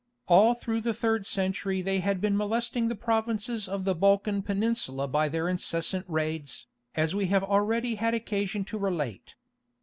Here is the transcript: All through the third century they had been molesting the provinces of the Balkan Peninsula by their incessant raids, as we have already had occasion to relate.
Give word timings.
All 0.27 0.55
through 0.55 0.81
the 0.81 0.95
third 0.95 1.27
century 1.27 1.83
they 1.83 1.99
had 1.99 2.19
been 2.19 2.35
molesting 2.35 2.87
the 2.87 2.95
provinces 2.95 3.67
of 3.67 3.85
the 3.85 3.93
Balkan 3.93 4.41
Peninsula 4.41 5.07
by 5.07 5.29
their 5.29 5.47
incessant 5.47 6.05
raids, 6.07 6.65
as 6.95 7.13
we 7.13 7.27
have 7.27 7.43
already 7.43 7.93
had 8.01 8.15
occasion 8.15 8.65
to 8.65 8.79
relate. 8.79 9.35